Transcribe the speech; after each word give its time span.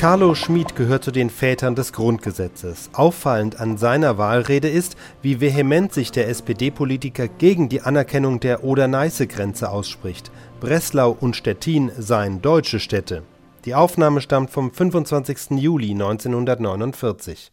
Carlo 0.00 0.34
Schmid 0.34 0.76
gehört 0.76 1.04
zu 1.04 1.10
den 1.10 1.28
Vätern 1.28 1.74
des 1.74 1.92
Grundgesetzes. 1.92 2.88
Auffallend 2.94 3.60
an 3.60 3.76
seiner 3.76 4.16
Wahlrede 4.16 4.66
ist, 4.66 4.96
wie 5.20 5.42
vehement 5.42 5.92
sich 5.92 6.10
der 6.10 6.26
SPD-Politiker 6.30 7.28
gegen 7.28 7.68
die 7.68 7.82
Anerkennung 7.82 8.40
der 8.40 8.64
Oder-Neiße-Grenze 8.64 9.68
ausspricht. 9.68 10.30
Breslau 10.58 11.14
und 11.20 11.36
Stettin 11.36 11.92
seien 11.98 12.40
deutsche 12.40 12.80
Städte. 12.80 13.24
Die 13.66 13.74
Aufnahme 13.74 14.22
stammt 14.22 14.48
vom 14.48 14.72
25. 14.72 15.58
Juli 15.60 15.90
1949. 15.90 17.52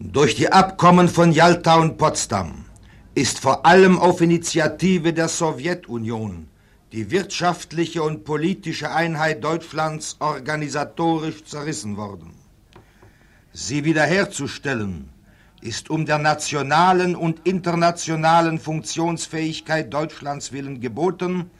Durch 0.00 0.34
die 0.34 0.50
Abkommen 0.50 1.06
von 1.06 1.30
Jalta 1.30 1.76
und 1.76 1.98
Potsdam 1.98 2.64
ist 3.14 3.38
vor 3.38 3.64
allem 3.64 4.00
auf 4.00 4.20
Initiative 4.20 5.12
der 5.12 5.28
Sowjetunion 5.28 6.48
die 6.92 7.10
wirtschaftliche 7.10 8.02
und 8.02 8.24
politische 8.24 8.90
Einheit 8.90 9.42
Deutschlands 9.42 10.16
organisatorisch 10.20 11.44
zerrissen 11.44 11.96
worden. 11.96 12.32
Sie 13.52 13.84
wiederherzustellen 13.84 15.10
ist 15.60 15.90
um 15.90 16.06
der 16.06 16.18
nationalen 16.18 17.16
und 17.16 17.46
internationalen 17.46 18.60
Funktionsfähigkeit 18.60 19.92
Deutschlands 19.92 20.52
willen 20.52 20.80
geboten, 20.80 21.50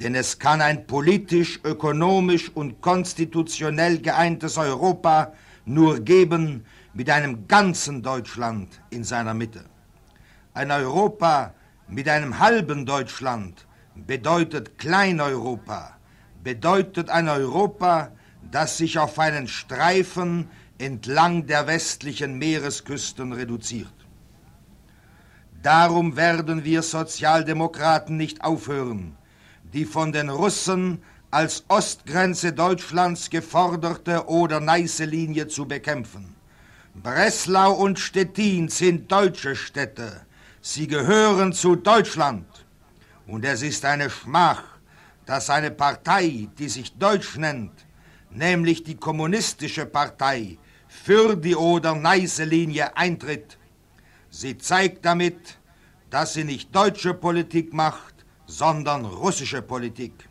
denn 0.00 0.14
es 0.14 0.38
kann 0.38 0.62
ein 0.62 0.86
politisch, 0.86 1.60
ökonomisch 1.64 2.50
und 2.54 2.80
konstitutionell 2.80 3.98
geeintes 3.98 4.56
Europa 4.56 5.32
nur 5.66 6.00
geben 6.00 6.64
mit 6.94 7.10
einem 7.10 7.46
ganzen 7.46 8.02
Deutschland 8.02 8.80
in 8.90 9.04
seiner 9.04 9.34
Mitte. 9.34 9.64
Ein 10.54 10.70
Europa 10.70 11.52
mit 11.88 12.08
einem 12.08 12.38
halben 12.38 12.86
Deutschland 12.86 13.66
bedeutet 13.94 14.78
Kleineuropa, 14.78 15.96
bedeutet 16.42 17.10
ein 17.10 17.28
Europa, 17.28 18.12
das 18.50 18.78
sich 18.78 18.98
auf 18.98 19.18
einen 19.18 19.48
Streifen 19.48 20.48
entlang 20.78 21.46
der 21.46 21.66
westlichen 21.66 22.38
Meeresküsten 22.38 23.32
reduziert. 23.32 23.92
Darum 25.62 26.16
werden 26.16 26.64
wir 26.64 26.82
Sozialdemokraten 26.82 28.16
nicht 28.16 28.42
aufhören, 28.42 29.16
die 29.72 29.84
von 29.84 30.10
den 30.12 30.28
Russen 30.28 31.02
als 31.30 31.64
Ostgrenze 31.68 32.52
Deutschlands 32.52 33.30
geforderte 33.30 34.28
Oder-Neiße-Linie 34.28 35.46
zu 35.48 35.66
bekämpfen. 35.66 36.34
Breslau 36.94 37.72
und 37.72 37.98
Stettin 37.98 38.68
sind 38.68 39.10
deutsche 39.10 39.56
Städte. 39.56 40.26
Sie 40.60 40.88
gehören 40.88 41.52
zu 41.54 41.76
Deutschland. 41.76 42.46
Und 43.26 43.44
es 43.44 43.62
ist 43.62 43.84
eine 43.84 44.10
Schmach, 44.10 44.64
dass 45.26 45.50
eine 45.50 45.70
Partei, 45.70 46.48
die 46.58 46.68
sich 46.68 46.96
Deutsch 46.98 47.36
nennt, 47.36 47.72
nämlich 48.30 48.82
die 48.82 48.96
Kommunistische 48.96 49.86
Partei, 49.86 50.58
für 50.88 51.36
die 51.36 51.56
Oder-Neiße-Linie 51.56 52.96
eintritt. 52.96 53.58
Sie 54.30 54.58
zeigt 54.58 55.04
damit, 55.04 55.58
dass 56.10 56.34
sie 56.34 56.44
nicht 56.44 56.74
deutsche 56.74 57.14
Politik 57.14 57.72
macht, 57.72 58.14
sondern 58.46 59.04
russische 59.04 59.62
Politik. 59.62 60.28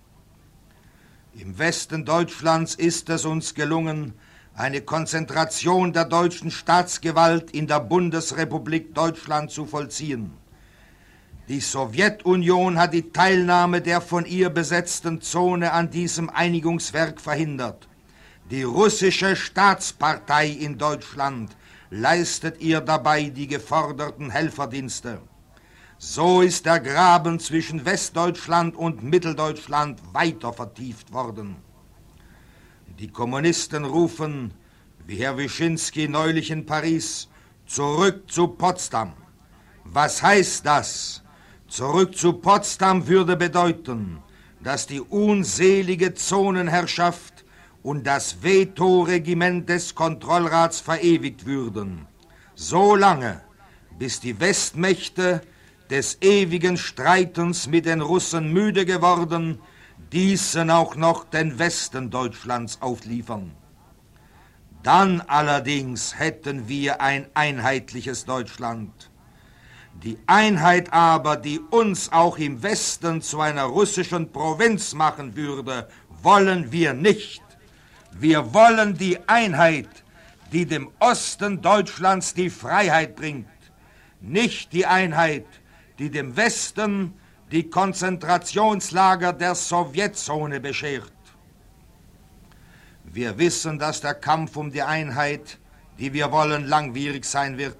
Im 1.34 1.58
Westen 1.58 2.06
Deutschlands 2.06 2.76
ist 2.76 3.10
es 3.10 3.26
uns 3.26 3.56
gelungen, 3.56 4.14
eine 4.54 4.82
Konzentration 4.82 5.94
der 5.94 6.06
deutschen 6.06 6.52
Staatsgewalt 6.52 7.52
in 7.52 7.68
der 7.68 7.80
Bundesrepublik 7.80 8.94
Deutschland 8.94 9.50
zu 9.50 9.66
vollziehen. 9.66 10.41
Die 11.48 11.60
Sowjetunion 11.60 12.78
hat 12.78 12.94
die 12.94 13.12
Teilnahme 13.12 13.82
der 13.82 14.00
von 14.00 14.26
ihr 14.26 14.50
besetzten 14.50 15.22
Zone 15.22 15.72
an 15.72 15.90
diesem 15.90 16.30
Einigungswerk 16.30 17.20
verhindert. 17.20 17.88
Die 18.50 18.64
russische 18.64 19.36
Staatspartei 19.36 20.48
in 20.48 20.78
Deutschland 20.78 21.56
leistet 21.90 22.62
ihr 22.62 22.80
dabei 22.80 23.30
die 23.30 23.48
geforderten 23.48 24.30
Helferdienste. 24.30 25.22
So 25.98 26.42
ist 26.42 26.66
der 26.66 26.80
Graben 26.80 27.40
zwischen 27.40 27.86
Westdeutschland 27.86 28.76
und 28.76 29.04
Mitteldeutschland 29.04 30.00
weiter 30.14 30.54
vertieft 30.54 31.12
worden. 31.12 31.58
Die 33.00 33.08
Kommunisten 33.08 33.86
rufen, 33.86 34.54
wie 35.06 35.18
Herr 35.18 35.38
Wyszynski 35.38 36.08
neulich 36.08 36.52
in 36.52 36.66
Paris, 36.66 37.28
zurück 37.66 38.32
zu 38.32 38.48
Potsdam. 38.48 39.14
Was 39.84 40.22
heißt 40.22 40.66
das? 40.66 41.24
Zurück 41.72 42.18
zu 42.18 42.34
Potsdam 42.34 43.08
würde 43.08 43.38
bedeuten, 43.38 44.22
dass 44.62 44.88
die 44.88 45.00
unselige 45.00 46.14
Zonenherrschaft 46.14 47.46
und 47.82 48.06
das 48.06 48.44
Veto-Regiment 48.44 49.70
des 49.70 49.96
Kontrollrats 49.96 50.82
verewigt 50.82 51.46
würden, 51.46 52.08
so 52.56 52.94
lange, 52.98 53.40
bis 53.98 54.20
die 54.20 54.38
Westmächte 54.42 55.44
des 55.90 56.18
ewigen 56.22 56.76
Streitens 56.76 57.68
mit 57.68 57.86
den 57.86 58.02
Russen 58.02 58.52
müde 58.52 58.86
geworden, 58.86 59.60
diesen 60.12 60.70
auch 60.72 60.98
noch 60.98 61.24
den 61.24 61.58
Westen 61.58 62.10
Deutschlands 62.10 62.82
aufliefern. 62.82 63.54
Dann 64.84 65.22
allerdings 65.22 66.20
hätten 66.20 66.68
wir 66.68 67.00
ein 67.00 67.28
einheitliches 67.34 68.26
Deutschland 68.26 69.11
die 70.04 70.18
Einheit 70.26 70.92
aber, 70.92 71.38
die 71.38 71.60
uns 71.60 72.12
auch 72.12 72.38
im 72.38 72.64
Westen 72.64 73.22
zu 73.22 73.40
einer 73.40 73.66
russischen 73.66 74.32
Provinz 74.32 74.94
machen 74.94 75.36
würde, 75.36 75.88
wollen 76.24 76.72
wir 76.72 76.94
nicht. 76.94 77.44
Wir 78.12 78.54
wollen 78.54 78.98
die 78.98 79.18
Einheit, 79.28 79.90
die 80.52 80.66
dem 80.66 80.90
Osten 81.00 81.62
Deutschlands 81.62 82.34
die 82.34 82.50
Freiheit 82.50 83.16
bringt, 83.16 83.48
nicht 84.20 84.74
die 84.74 84.86
Einheit, 84.86 85.46
die 86.00 86.10
dem 86.10 86.36
Westen 86.36 87.14
die 87.52 87.70
Konzentrationslager 87.70 89.34
der 89.34 89.56
Sowjetzone 89.56 90.60
beschert. 90.60 91.12
Wir 93.04 93.38
wissen, 93.38 93.78
dass 93.78 94.00
der 94.00 94.14
Kampf 94.14 94.56
um 94.56 94.72
die 94.72 94.82
Einheit, 94.82 95.60
die 96.00 96.14
wir 96.14 96.32
wollen, 96.32 96.66
langwierig 96.66 97.26
sein 97.26 97.58
wird. 97.58 97.78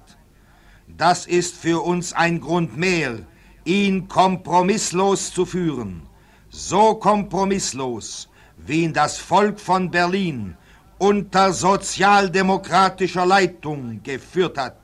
Das 0.88 1.26
ist 1.26 1.56
für 1.56 1.84
uns 1.84 2.12
ein 2.12 2.40
Grund 2.40 2.76
mehr, 2.76 3.20
ihn 3.64 4.08
kompromisslos 4.08 5.32
zu 5.32 5.46
führen. 5.46 6.02
So 6.50 6.94
kompromisslos, 6.94 8.28
wie 8.56 8.82
ihn 8.82 8.92
das 8.92 9.18
Volk 9.18 9.60
von 9.60 9.90
Berlin 9.90 10.56
unter 10.98 11.52
sozialdemokratischer 11.52 13.26
Leitung 13.26 14.02
geführt 14.02 14.58
hat. 14.58 14.76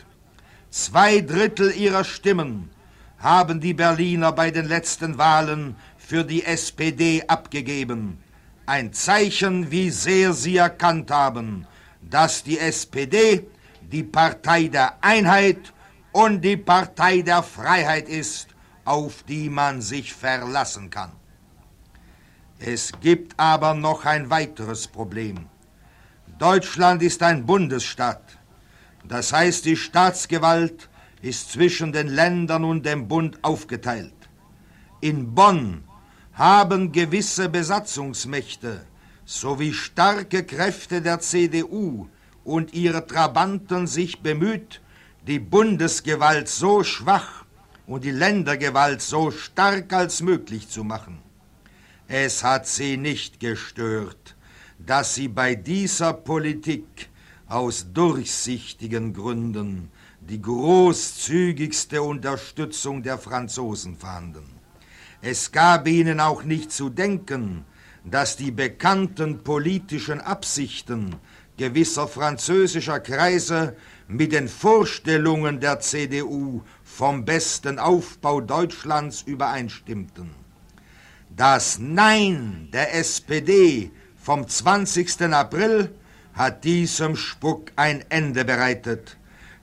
Zwei 0.70 1.20
Drittel 1.20 1.70
ihrer 1.76 2.04
Stimmen 2.04 2.70
haben 3.19 3.60
die 3.60 3.75
Berliner 3.75 4.32
bei 4.32 4.50
den 4.50 4.66
letzten 4.66 5.19
Wahlen 5.19 5.76
für 5.97 6.25
die 6.25 6.44
SPD 6.44 7.22
abgegeben. 7.26 8.19
Ein 8.66 8.92
Zeichen, 8.92 9.70
wie 9.70 9.91
sehr 9.91 10.32
sie 10.32 10.56
erkannt 10.56 11.10
haben, 11.10 11.66
dass 12.03 12.42
die 12.42 12.59
SPD 12.59 13.47
die 13.80 14.03
Partei 14.03 14.69
der 14.69 15.03
Einheit 15.03 15.72
und 16.19 16.41
die 16.41 16.56
Partei 16.56 17.23
der 17.23 17.45
Freiheit 17.45 18.09
ist, 18.09 18.49
auf 18.84 19.23
die 19.23 19.49
man 19.49 19.81
sich 19.81 20.12
verlassen 20.12 20.91
kann. 20.91 21.12
Es 22.59 22.91
gibt 23.01 23.39
aber 23.39 23.75
noch 23.75 24.05
ein 24.05 24.28
weiteres 24.28 24.89
Problem. 24.89 25.47
Deutschland 26.41 27.05
ist 27.05 27.23
ein 27.23 27.47
Bundesstaat. 27.47 28.37
Das 29.05 29.33
heißt, 29.33 29.65
die 29.65 29.77
Staatsgewalt 29.77 30.89
ist 31.23 31.53
zwischen 31.53 31.93
den 31.93 32.09
Ländern 32.09 32.65
und 32.65 32.84
dem 32.84 33.07
Bund 33.07 33.39
aufgeteilt. 33.43 34.21
In 35.01 35.37
Bonn 35.37 35.84
haben 36.33 36.91
gewisse 36.91 37.49
Besatzungsmächte 37.49 38.84
sowie 39.25 39.73
starke 39.73 40.43
Kräfte 40.43 41.01
der 41.01 41.21
CDU 41.21 42.09
und 42.42 42.75
ihre 42.75 43.07
Trabanten 43.07 43.87
sich 43.87 44.21
bemüht, 44.21 44.81
die 45.26 45.38
Bundesgewalt 45.38 46.48
so 46.48 46.84
schwach 46.84 47.44
und 47.86 48.04
die 48.04 48.10
Ländergewalt 48.10 49.03
so 49.03 49.30
stark 49.30 49.92
als 49.92 50.22
möglich 50.22 50.68
zu 50.68 50.84
machen. 50.84 51.18
Es 52.06 52.42
hat 52.44 52.66
sie 52.66 52.97
nicht 52.97 53.41
gestört, 53.41 54.36
dass 54.78 55.15
sie 55.15 55.28
bei 55.28 55.54
dieser 55.54 56.12
Politik 56.12 57.09
aus 57.48 57.86
durchsichtigen 57.92 59.12
Gründen 59.12 59.91
die 60.20 60.41
großzügigste 60.41 62.03
Unterstützung 62.03 63.03
der 63.03 63.18
Franzosen 63.18 63.97
fanden. 63.97 64.44
Es 65.20 65.50
gab 65.50 65.88
ihnen 65.88 66.20
auch 66.20 66.44
nicht 66.44 66.70
zu 66.70 66.91
denken, 66.91 67.65
dass 68.04 68.36
die 68.36 68.50
bekannten 68.50 69.42
politischen 69.42 70.20
Absichten 70.20 71.16
gewisser 71.59 72.09
französischer 72.09 73.01
Kreise 73.01 73.77
mit 74.07 74.33
den 74.33 74.49
Vorstellungen 74.49 75.60
der 75.60 75.81
CDU 75.81 76.63
vom 76.83 77.25
besten 77.25 77.78
Aufbau 77.78 78.41
Deutschlands 78.41 79.22
übereinstimmten. 79.22 80.31
Das 81.37 81.78
Nein 81.78 82.69
der 82.72 82.95
SPD 82.95 83.91
vom 84.16 84.49
20. 84.49 85.22
April 85.33 85.95
hat 86.33 86.65
diesem 86.65 87.16
Spuck 87.16 87.72
ein 87.77 88.04
Ende 88.09 88.45
bereitet. 88.45 89.16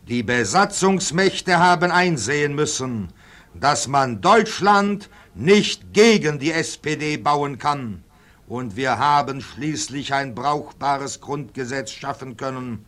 Die 0.08 0.22
Besatzungsmächte 0.22 1.58
haben 1.58 1.92
einsehen 1.92 2.54
müssen, 2.54 3.10
dass 3.54 3.88
man 3.88 4.22
Deutschland 4.22 5.10
nicht 5.34 5.94
gegen 5.94 6.38
die 6.40 6.52
SPD 6.52 7.18
bauen 7.18 7.58
kann. 7.58 8.04
Und 8.48 8.76
wir 8.76 8.98
haben 9.00 9.42
schließlich 9.42 10.14
ein 10.14 10.36
brauchbares 10.36 11.20
Grundgesetz 11.22 11.92
schaffen 11.92 12.38
können, 12.38 12.86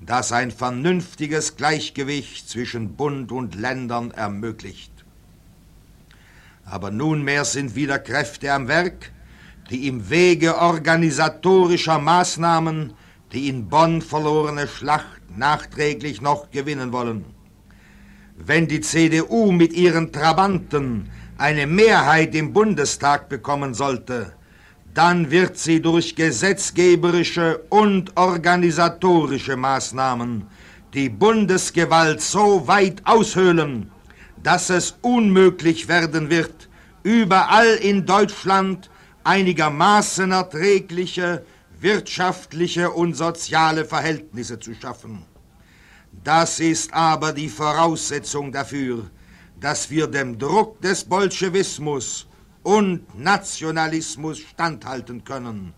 das 0.00 0.32
ein 0.32 0.50
vernünftiges 0.50 1.56
Gleichgewicht 1.56 2.48
zwischen 2.48 2.96
Bund 2.96 3.32
und 3.32 3.54
Ländern 3.54 4.10
ermöglicht. 4.10 4.92
Aber 6.64 6.90
nunmehr 6.90 7.44
sind 7.44 7.76
wieder 7.76 7.98
Kräfte 7.98 8.52
am 8.52 8.66
Werk, 8.66 9.12
die 9.70 9.86
im 9.86 10.10
Wege 10.10 10.58
organisatorischer 10.58 11.98
Maßnahmen 11.98 12.94
die 13.32 13.48
in 13.48 13.68
Bonn 13.68 14.02
verlorene 14.02 14.68
Schlacht 14.68 15.36
nachträglich 15.36 16.20
noch 16.20 16.50
gewinnen 16.50 16.92
wollen. 16.92 17.24
Wenn 18.36 18.68
die 18.68 18.80
CDU 18.80 19.52
mit 19.52 19.72
ihren 19.72 20.12
Trabanten 20.12 21.10
eine 21.38 21.66
Mehrheit 21.66 22.34
im 22.34 22.52
Bundestag 22.52 23.28
bekommen 23.28 23.74
sollte, 23.74 24.32
dann 24.96 25.30
wird 25.30 25.58
sie 25.58 25.82
durch 25.82 26.16
gesetzgeberische 26.16 27.58
und 27.68 28.16
organisatorische 28.16 29.54
Maßnahmen 29.54 30.46
die 30.94 31.10
Bundesgewalt 31.10 32.22
so 32.22 32.66
weit 32.66 33.02
aushöhlen, 33.04 33.90
dass 34.42 34.70
es 34.70 34.96
unmöglich 35.02 35.88
werden 35.88 36.30
wird, 36.30 36.70
überall 37.02 37.74
in 37.74 38.06
Deutschland 38.06 38.88
einigermaßen 39.22 40.32
erträgliche 40.32 41.44
wirtschaftliche 41.78 42.90
und 42.90 43.12
soziale 43.14 43.84
Verhältnisse 43.84 44.58
zu 44.58 44.72
schaffen. 44.72 45.26
Das 46.24 46.58
ist 46.58 46.94
aber 46.94 47.34
die 47.34 47.50
Voraussetzung 47.50 48.50
dafür, 48.50 49.10
dass 49.60 49.90
wir 49.90 50.06
dem 50.06 50.38
Druck 50.38 50.80
des 50.80 51.04
Bolschewismus 51.04 52.26
und 52.66 53.16
Nationalismus 53.16 54.40
standhalten 54.40 55.22
können. 55.22 55.72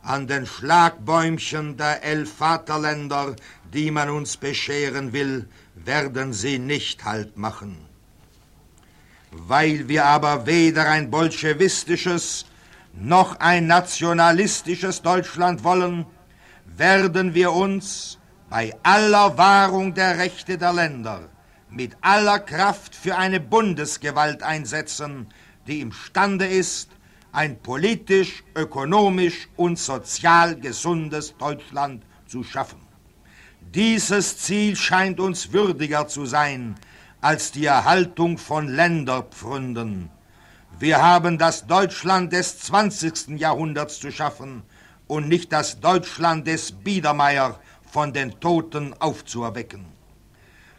An 0.00 0.28
den 0.28 0.46
Schlagbäumchen 0.46 1.76
der 1.76 2.04
elf 2.04 2.32
Vaterländer, 2.34 3.34
die 3.74 3.90
man 3.90 4.10
uns 4.10 4.36
bescheren 4.36 5.12
will, 5.12 5.48
werden 5.74 6.32
sie 6.32 6.60
nicht 6.60 7.04
Halt 7.04 7.36
machen. 7.36 7.78
Weil 9.32 9.88
wir 9.88 10.04
aber 10.04 10.46
weder 10.46 10.88
ein 10.88 11.10
bolschewistisches 11.10 12.46
noch 12.94 13.40
ein 13.40 13.66
nationalistisches 13.66 15.02
Deutschland 15.02 15.64
wollen, 15.64 16.06
werden 16.64 17.34
wir 17.34 17.50
uns 17.52 18.18
bei 18.48 18.72
aller 18.84 19.36
Wahrung 19.36 19.94
der 19.94 20.18
Rechte 20.18 20.58
der 20.58 20.74
Länder 20.74 21.28
mit 21.70 21.96
aller 22.00 22.40
Kraft 22.40 22.94
für 22.94 23.16
eine 23.16 23.40
Bundesgewalt 23.40 24.42
einsetzen, 24.42 25.28
die 25.70 25.80
imstande 25.80 26.46
ist, 26.46 26.90
ein 27.32 27.58
politisch, 27.62 28.44
ökonomisch 28.54 29.48
und 29.56 29.78
sozial 29.78 30.56
gesundes 30.58 31.34
Deutschland 31.38 32.04
zu 32.26 32.42
schaffen. 32.42 32.80
Dieses 33.60 34.36
Ziel 34.38 34.76
scheint 34.76 35.20
uns 35.20 35.52
würdiger 35.52 36.08
zu 36.08 36.26
sein 36.26 36.74
als 37.20 37.52
die 37.52 37.66
Erhaltung 37.66 38.36
von 38.36 38.66
Länderpfründen, 38.68 40.10
wir 40.80 41.02
haben 41.02 41.36
das 41.36 41.66
Deutschland 41.66 42.32
des 42.32 42.58
20. 42.60 43.38
Jahrhunderts 43.38 44.00
zu 44.00 44.10
schaffen 44.10 44.62
und 45.08 45.28
nicht 45.28 45.52
das 45.52 45.78
Deutschland 45.78 46.46
des 46.46 46.72
Biedermeier 46.72 47.60
von 47.92 48.14
den 48.14 48.40
Toten 48.40 48.94
aufzuerwecken. 48.98 49.84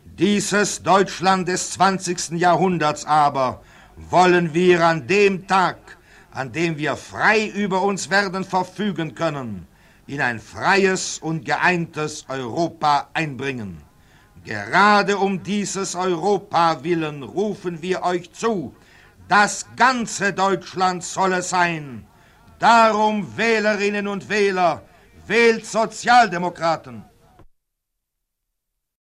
Dieses 0.03 0.81
Deutschland 0.81 1.47
des 1.47 1.69
20. 1.73 2.31
Jahrhunderts 2.31 3.05
aber 3.05 3.61
wollen 3.95 4.53
wir 4.53 4.85
an 4.85 5.07
dem 5.07 5.47
Tag, 5.47 5.97
an 6.31 6.51
dem 6.51 6.77
wir 6.77 6.95
frei 6.95 7.47
über 7.47 7.81
uns 7.81 8.09
werden 8.09 8.43
verfügen 8.43 9.15
können, 9.15 9.67
in 10.07 10.21
ein 10.21 10.39
freies 10.39 11.19
und 11.19 11.45
geeintes 11.45 12.25
Europa 12.27 13.09
einbringen. 13.13 13.81
Gerade 14.43 15.17
um 15.17 15.43
dieses 15.43 15.95
Europa 15.95 16.83
willen 16.83 17.21
rufen 17.23 17.81
wir 17.81 18.03
euch 18.03 18.31
zu, 18.31 18.73
das 19.27 19.65
ganze 19.75 20.33
Deutschland 20.33 21.03
soll 21.03 21.33
es 21.33 21.49
sein. 21.49 22.05
Darum, 22.59 23.37
Wählerinnen 23.37 24.07
und 24.07 24.27
Wähler, 24.29 24.81
wählt 25.27 25.65
Sozialdemokraten. 25.65 27.10